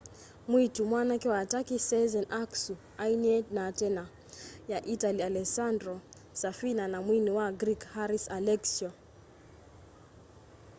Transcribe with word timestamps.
mwiitu 0.47 0.81
mwanake 0.89 1.27
wa 1.33 1.41
turkey 1.51 1.79
sezen 1.89 2.25
aksu 2.43 2.73
ainie 3.03 3.39
na 3.51 3.71
tena 3.71 4.09
ya 4.67 4.85
itali 4.85 5.23
alessandro 5.23 6.01
safina 6.33 6.87
na 6.87 7.01
mwini 7.01 7.29
wa 7.31 7.47
greek 7.51 7.83
haris 7.93 8.27
alexiou 8.31 8.91